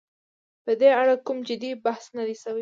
په 0.63 0.71
دې 0.79 0.89
اړه 1.01 1.15
کوم 1.25 1.37
جدي 1.49 1.71
بحث 1.85 2.05
نه 2.17 2.23
دی 2.27 2.35
شوی. 2.43 2.59